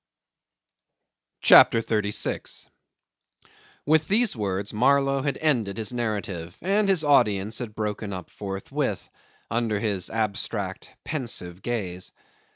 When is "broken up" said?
7.75-8.31